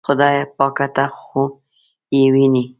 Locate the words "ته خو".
0.95-1.43